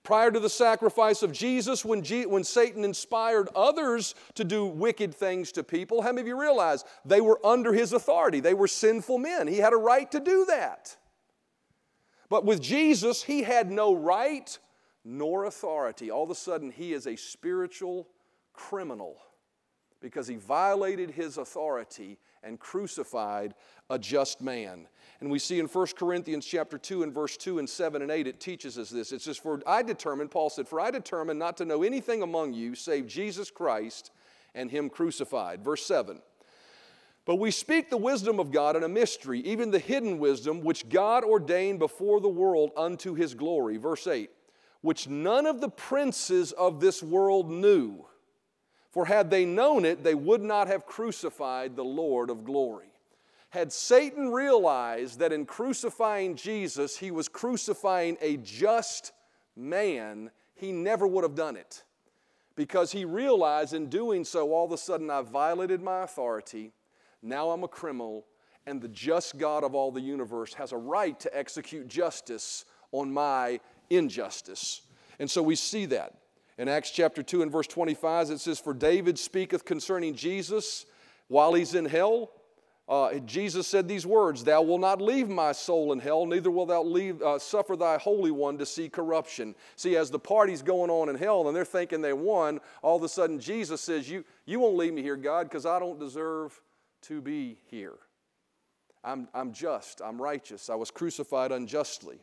[0.02, 5.52] Prior to the sacrifice of Jesus, when, when Satan inspired others to do wicked things
[5.52, 8.40] to people, how many of you realize they were under his authority?
[8.40, 9.46] They were sinful men.
[9.46, 10.96] He had a right to do that.
[12.30, 14.58] But with Jesus, he had no right
[15.04, 16.10] nor authority.
[16.10, 18.08] All of a sudden, he is a spiritual
[18.54, 19.16] criminal
[20.00, 23.54] because he violated his authority and crucified
[23.88, 24.86] a just man.
[25.20, 28.26] And we see in 1 Corinthians chapter 2 and verse 2 and 7 and 8,
[28.26, 29.12] it teaches us this.
[29.12, 32.54] It says, For I determined, Paul said, For I determined not to know anything among
[32.54, 34.10] you save Jesus Christ
[34.54, 35.62] and him crucified.
[35.62, 36.20] Verse 7.
[37.26, 40.88] But we speak the wisdom of God in a mystery, even the hidden wisdom which
[40.88, 43.76] God ordained before the world unto his glory.
[43.76, 44.30] Verse 8.
[44.80, 48.06] Which none of the princes of this world knew.
[48.90, 52.88] For had they known it, they would not have crucified the Lord of glory.
[53.50, 59.12] Had Satan realized that in crucifying Jesus, he was crucifying a just
[59.56, 61.82] man, he never would have done it.
[62.56, 66.72] Because he realized in doing so, all of a sudden, I violated my authority.
[67.22, 68.26] Now I'm a criminal,
[68.66, 73.12] and the just God of all the universe has a right to execute justice on
[73.12, 74.82] my injustice.
[75.18, 76.14] And so we see that.
[76.60, 80.84] In Acts chapter 2 and verse 25, it says, For David speaketh concerning Jesus
[81.28, 82.30] while he's in hell
[82.90, 86.68] uh, Jesus said these words Thou wilt not leave my soul in hell, neither wilt
[86.68, 89.54] thou leave, uh, suffer thy Holy One to see corruption.
[89.76, 93.04] See, as the party's going on in hell and they're thinking they won, all of
[93.04, 96.60] a sudden Jesus says, You, you won't leave me here, God, because I don't deserve
[97.02, 97.94] to be here.
[99.04, 100.68] I'm, I'm just, I'm righteous.
[100.68, 102.18] I was crucified unjustly.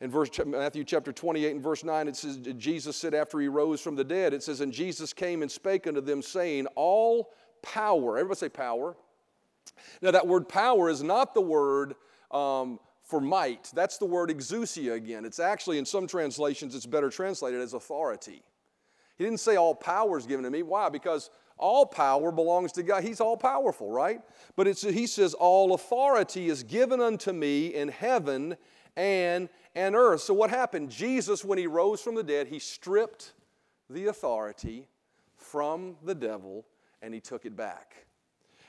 [0.00, 3.80] In verse, Matthew chapter 28 and verse 9, it says, Jesus said after he rose
[3.80, 7.32] from the dead, it says, And Jesus came and spake unto them, saying, All
[7.62, 8.96] power, everybody say power
[10.02, 11.94] now, that word power is not the word
[12.30, 13.70] um, for might.
[13.74, 15.24] That's the word exousia again.
[15.24, 18.42] It's actually, in some translations, it's better translated as authority.
[19.16, 20.62] He didn't say all power is given to me.
[20.62, 20.88] Why?
[20.88, 23.02] Because all power belongs to God.
[23.02, 24.20] He's all powerful, right?
[24.56, 28.56] But he says, All authority is given unto me in heaven
[28.96, 30.22] and, and earth.
[30.22, 30.90] So, what happened?
[30.90, 33.32] Jesus, when he rose from the dead, he stripped
[33.90, 34.88] the authority
[35.36, 36.66] from the devil
[37.02, 38.06] and he took it back.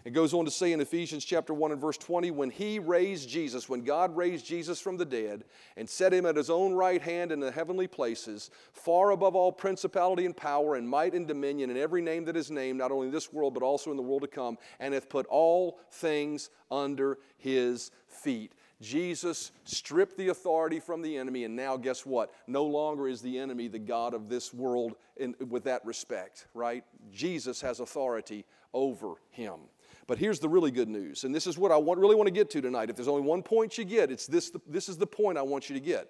[0.08, 3.28] It goes on to say in Ephesians chapter 1 and verse 20, when he raised
[3.28, 5.44] Jesus, when God raised Jesus from the dead
[5.76, 9.52] and set him at his own right hand in the heavenly places, far above all
[9.52, 13.08] principality and power and might and dominion and every name that is named, not only
[13.08, 16.52] in this world but also in the world to come, and hath put all things
[16.72, 18.54] under his feet.
[18.80, 22.32] Jesus stripped the authority from the enemy, and now guess what?
[22.46, 26.84] No longer is the enemy the God of this world in, with that respect, right?
[27.12, 29.62] Jesus has authority over him.
[30.06, 32.34] But here's the really good news, and this is what I want, really want to
[32.34, 32.90] get to tonight.
[32.90, 35.70] If there's only one point you get, it's this, this is the point I want
[35.70, 36.10] you to get.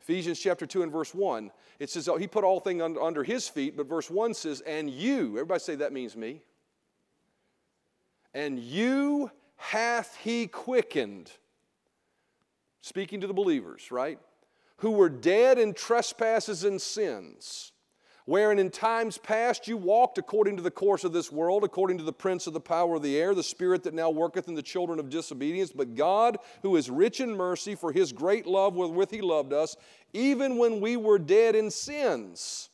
[0.00, 3.24] Ephesians chapter 2 and verse 1, it says, oh, He put all things under, under
[3.24, 6.42] His feet, but verse 1 says, And you, everybody say that means me.
[8.34, 11.30] And you hath He quickened.
[12.80, 14.18] Speaking to the believers, right?
[14.78, 17.72] Who were dead in trespasses and sins
[18.28, 22.04] wherein in times past you walked according to the course of this world, according to
[22.04, 24.60] the prince of the power of the air, the spirit that now worketh in the
[24.60, 25.72] children of disobedience.
[25.72, 29.78] But God, who is rich in mercy, for his great love wherewith he loved us,
[30.12, 32.68] even when we were dead in sins,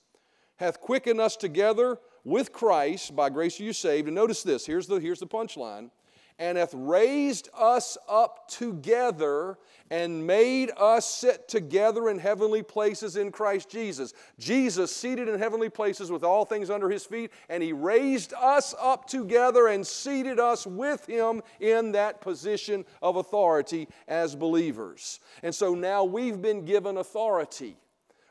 [0.57, 3.15] hath quickened us together with Christ.
[3.15, 4.09] By grace are you saved.
[4.09, 5.91] And notice this here's the, here's the punchline
[6.39, 9.57] and hath raised us up together
[9.91, 14.15] and made us sit together in heavenly places in Christ Jesus.
[14.39, 18.75] Jesus seated in heavenly places with all things under his feet, and he raised us
[18.81, 25.21] up together and seated us with him in that position of authority as believers.
[25.43, 27.77] And so now we've been given authority.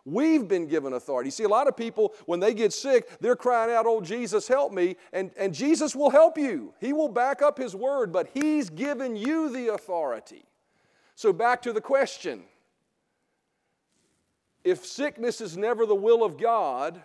[0.05, 1.29] We've been given authority.
[1.29, 4.73] See, a lot of people, when they get sick, they're crying out, Oh, Jesus, help
[4.73, 4.97] me.
[5.13, 6.73] And, and Jesus will help you.
[6.81, 10.43] He will back up His word, but He's given you the authority.
[11.15, 12.43] So, back to the question
[14.63, 17.01] if sickness is never the will of God,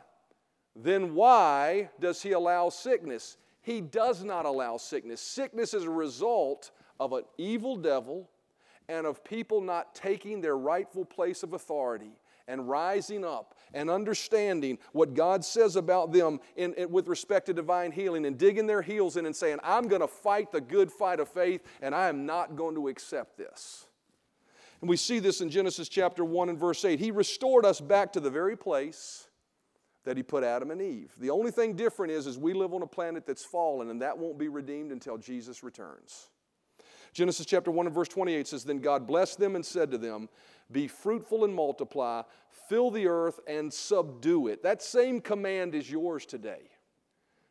[0.74, 3.36] then why does He allow sickness?
[3.62, 5.20] He does not allow sickness.
[5.20, 8.28] Sickness is a result of an evil devil
[8.88, 12.12] and of people not taking their rightful place of authority
[12.48, 17.52] and rising up and understanding what God says about them in, in, with respect to
[17.52, 20.90] divine healing and digging their heels in and saying, I'm going to fight the good
[20.90, 23.86] fight of faith and I am not going to accept this.
[24.80, 26.98] And we see this in Genesis chapter 1 and verse 8.
[26.98, 29.28] He restored us back to the very place
[30.04, 31.12] that he put Adam and Eve.
[31.18, 34.16] The only thing different is, is we live on a planet that's fallen, and that
[34.16, 36.28] won't be redeemed until Jesus returns.
[37.12, 40.28] Genesis chapter 1 and verse 28 says, Then God blessed them and said to them,
[40.70, 42.22] Be fruitful and multiply,
[42.68, 44.62] fill the earth and subdue it.
[44.62, 46.70] That same command is yours today.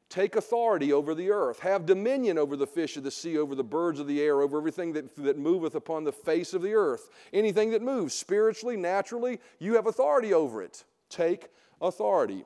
[0.09, 1.59] Take authority over the earth.
[1.59, 4.57] Have dominion over the fish of the sea, over the birds of the air, over
[4.57, 7.09] everything that, that moveth upon the face of the earth.
[7.33, 10.85] Anything that moves, spiritually, naturally, you have authority over it.
[11.09, 11.49] Take
[11.81, 12.45] authority.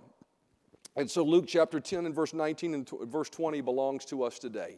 [0.95, 4.77] And so Luke chapter 10 and verse 19 and verse 20 belongs to us today.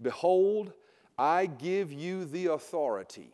[0.00, 0.72] Behold,
[1.18, 3.30] I give you the authority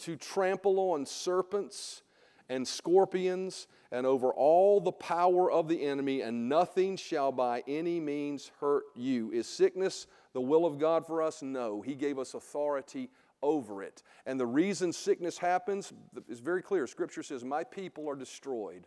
[0.00, 2.02] to trample on serpents
[2.48, 8.00] and scorpions and over all the power of the enemy, and nothing shall by any
[8.00, 9.30] means hurt you.
[9.30, 11.42] Is sickness the will of God for us?
[11.42, 11.82] No.
[11.82, 13.10] He gave us authority
[13.42, 14.02] over it.
[14.26, 15.92] And the reason sickness happens
[16.28, 16.86] is very clear.
[16.86, 18.86] Scripture says, My people are destroyed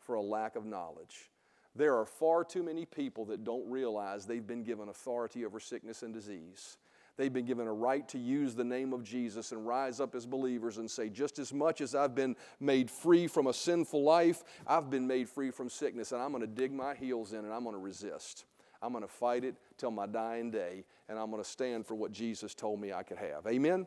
[0.00, 1.30] for a lack of knowledge.
[1.76, 6.02] There are far too many people that don't realize they've been given authority over sickness
[6.02, 6.78] and disease.
[7.16, 10.26] They've been given a right to use the name of Jesus and rise up as
[10.26, 14.42] believers and say, just as much as I've been made free from a sinful life,
[14.66, 17.52] I've been made free from sickness, and I'm going to dig my heels in and
[17.52, 18.44] I'm going to resist.
[18.82, 21.94] I'm going to fight it till my dying day, and I'm going to stand for
[21.94, 23.46] what Jesus told me I could have.
[23.46, 23.86] Amen?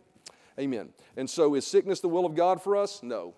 [0.59, 0.89] Amen.
[1.17, 3.01] And so, is sickness the will of God for us?
[3.01, 3.33] No.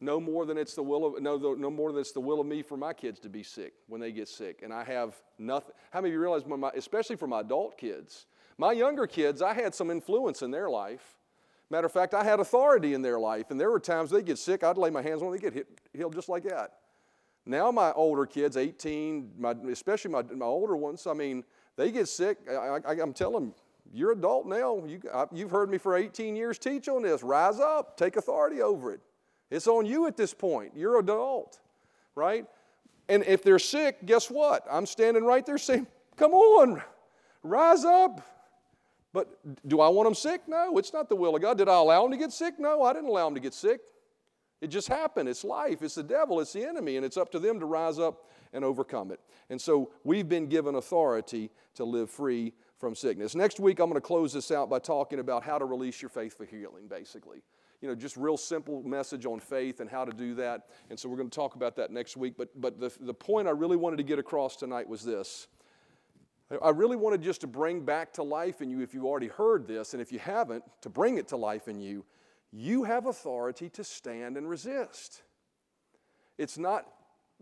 [0.00, 2.46] No more than it's the will of no, no more than it's the will of
[2.46, 5.72] me for my kids to be sick when they get sick, and I have nothing.
[5.90, 8.26] How many of you realize, my, especially for my adult kids,
[8.58, 11.14] my younger kids, I had some influence in their life.
[11.70, 14.38] Matter of fact, I had authority in their life, and there were times they get
[14.38, 16.72] sick, I'd lay my hands on them, they get hit, healed just like that.
[17.46, 21.44] Now my older kids, 18, my, especially my, my older ones, I mean,
[21.76, 22.38] they get sick.
[22.50, 23.54] I, am telling them,
[23.92, 24.82] you're adult now.
[24.84, 27.22] You, I, you've heard me for 18 years teach on this.
[27.22, 29.00] Rise up, take authority over it.
[29.50, 30.72] It's on you at this point.
[30.76, 31.60] You're adult,
[32.14, 32.46] right?
[33.08, 34.66] And if they're sick, guess what?
[34.70, 35.86] I'm standing right there saying,
[36.16, 36.82] come on,
[37.42, 38.20] rise up,
[39.18, 40.42] but do I want them sick?
[40.46, 41.58] No, it's not the will of God.
[41.58, 42.54] Did I allow them to get sick?
[42.56, 43.80] No, I didn't allow them to get sick.
[44.60, 45.28] It just happened.
[45.28, 45.82] It's life.
[45.82, 46.38] It's the devil.
[46.38, 46.94] It's the enemy.
[46.94, 49.18] And it's up to them to rise up and overcome it.
[49.50, 53.34] And so we've been given authority to live free from sickness.
[53.34, 56.10] Next week, I'm going to close this out by talking about how to release your
[56.10, 57.42] faith for healing, basically.
[57.80, 60.66] You know, just real simple message on faith and how to do that.
[60.90, 62.34] And so we're going to talk about that next week.
[62.38, 65.48] But, but the, the point I really wanted to get across tonight was this
[66.62, 69.66] I really wanted just to bring back to life in you, if you already heard
[69.66, 72.04] this, and if you haven't, to bring it to life in you,
[72.52, 75.22] you have authority to stand and resist.
[76.38, 76.86] It's not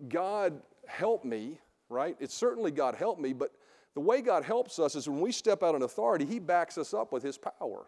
[0.08, 2.16] God help me, right?
[2.18, 3.52] It's certainly God help me, but
[3.94, 6.92] the way God helps us is when we step out in authority, He backs us
[6.92, 7.86] up with His power.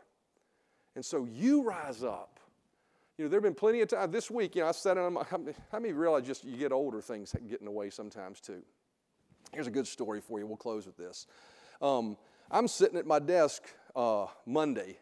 [0.95, 2.39] And so you rise up.
[3.17, 5.15] You know, there have been plenty of times this week, you know, I sat on
[5.15, 8.63] my, how many realize just you get older, things get in the way sometimes too?
[9.53, 10.47] Here's a good story for you.
[10.47, 11.27] We'll close with this.
[11.81, 12.17] Um,
[12.51, 13.63] I'm sitting at my desk
[13.95, 14.99] uh, Monday.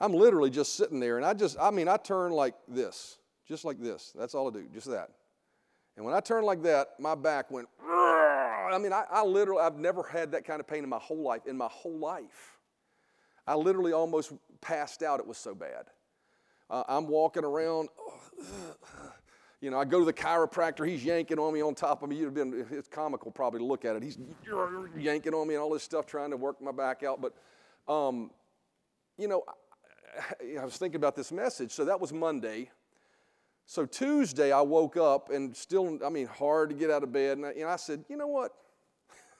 [0.00, 3.64] I'm literally just sitting there, and I just, I mean, I turn like this, just
[3.64, 4.12] like this.
[4.18, 5.10] That's all I do, just that.
[5.96, 9.76] And when I turned like that, my back went, I mean, I, I literally, I've
[9.78, 11.42] never had that kind of pain in my whole life.
[11.46, 12.58] In my whole life.
[13.46, 15.20] I literally almost passed out.
[15.20, 15.86] It was so bad.
[16.70, 17.90] Uh, I'm walking around.
[19.62, 22.16] You know, I go to the chiropractor, he's yanking on me on top of me.
[22.16, 24.02] You'd have been, it's comical probably to look at it.
[24.02, 24.18] He's
[24.98, 27.20] yanking on me and all this stuff, trying to work my back out.
[27.22, 27.32] But,
[27.90, 28.32] um,
[29.16, 29.44] you know,
[30.18, 31.70] I, I was thinking about this message.
[31.70, 32.72] So that was Monday.
[33.66, 37.38] So Tuesday, I woke up and still, I mean, hard to get out of bed.
[37.38, 38.50] And I, and I said, you know what?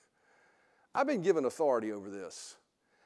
[0.95, 2.55] I've been given authority over this.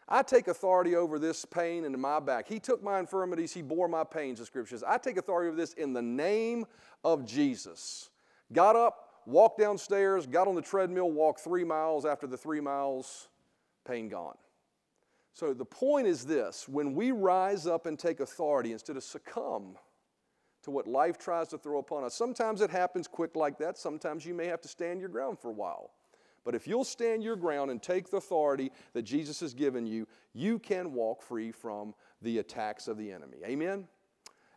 [0.09, 2.46] I take authority over this pain in my back.
[2.48, 4.84] He took my infirmities, He bore my pains, the scriptures.
[4.86, 6.66] I take authority over this in the name
[7.02, 8.11] of Jesus.
[8.52, 12.04] Got up, walked downstairs, got on the treadmill, walked three miles.
[12.04, 13.28] After the three miles,
[13.84, 14.36] pain gone.
[15.32, 19.76] So the point is this when we rise up and take authority instead of succumb
[20.62, 23.76] to what life tries to throw upon us, sometimes it happens quick like that.
[23.76, 25.90] Sometimes you may have to stand your ground for a while.
[26.47, 30.07] But if you'll stand your ground and take the authority that Jesus has given you,
[30.32, 31.92] you can walk free from
[32.22, 33.38] the attacks of the enemy.
[33.44, 33.88] Amen?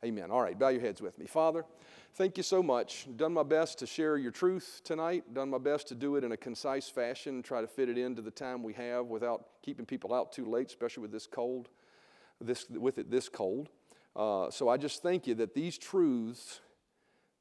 [0.05, 0.29] Amen.
[0.29, 1.25] All right, bow your heads with me.
[1.25, 1.65] Father,
[2.13, 3.07] thank you so much.
[3.17, 5.33] Done my best to share your truth tonight.
[5.33, 8.21] Done my best to do it in a concise fashion, try to fit it into
[8.21, 11.69] the time we have without keeping people out too late, especially with this cold,
[12.39, 13.69] this, with it this cold.
[14.15, 16.61] Uh, so I just thank you that these truths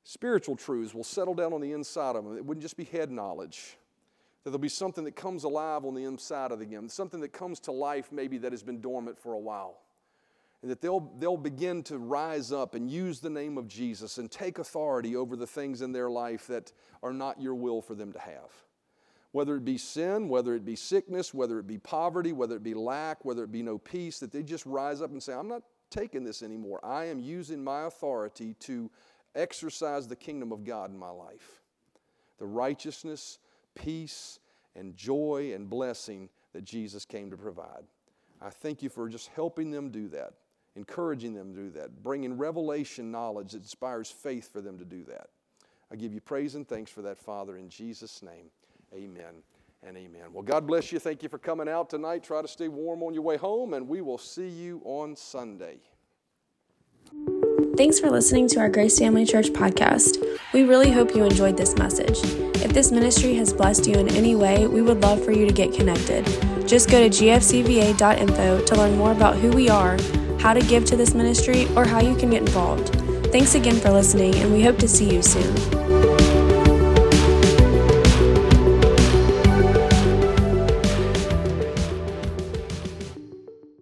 [0.05, 2.39] spiritual truths will settle down on the inside of them.
[2.39, 3.77] It wouldn't just be head knowledge.
[4.49, 7.61] That there'll be something that comes alive on the inside of them, something that comes
[7.61, 9.77] to life maybe that has been dormant for a while.
[10.63, 14.31] And that they'll, they'll begin to rise up and use the name of Jesus and
[14.31, 16.73] take authority over the things in their life that
[17.03, 18.51] are not your will for them to have.
[19.33, 22.73] Whether it be sin, whether it be sickness, whether it be poverty, whether it be
[22.73, 25.63] lack, whether it be no peace, that they just rise up and say, I'm not
[25.91, 26.81] taking this anymore.
[26.83, 28.91] I am using my authority to
[29.35, 31.61] exercise the kingdom of God in my life.
[32.39, 33.41] The righteousness,
[33.79, 34.39] peace,
[34.77, 37.85] and joy and blessing that Jesus came to provide.
[38.41, 40.35] I thank you for just helping them do that,
[40.77, 45.05] encouraging them to do that, bringing revelation knowledge that inspires faith for them to do
[45.05, 45.29] that.
[45.91, 48.51] I give you praise and thanks for that, Father, in Jesus' name.
[48.95, 49.43] Amen
[49.83, 50.33] and amen.
[50.33, 50.99] Well, God bless you.
[50.99, 52.23] Thank you for coming out tonight.
[52.23, 55.79] Try to stay warm on your way home, and we will see you on Sunday.
[57.77, 60.23] Thanks for listening to our Grace Family Church podcast.
[60.53, 62.19] We really hope you enjoyed this message.
[62.63, 65.53] If this ministry has blessed you in any way, we would love for you to
[65.53, 66.25] get connected.
[66.67, 69.97] Just go to gfcva.info to learn more about who we are,
[70.41, 72.89] how to give to this ministry, or how you can get involved.
[73.31, 75.88] Thanks again for listening, and we hope to see you soon.